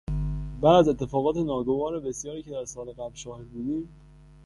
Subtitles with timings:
[0.61, 3.89] بعد از اتفاقات ناگوار بسیاری که در سال قبل شاهد بودیم،